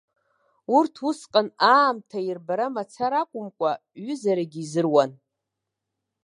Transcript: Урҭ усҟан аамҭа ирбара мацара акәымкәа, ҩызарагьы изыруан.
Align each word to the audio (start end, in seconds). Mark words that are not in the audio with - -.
Урҭ 0.75 0.95
усҟан 1.09 1.47
аамҭа 1.75 2.19
ирбара 2.27 2.67
мацара 2.73 3.21
акәымкәа, 3.23 3.71
ҩызарагьы 4.03 4.59
изыруан. 4.63 5.11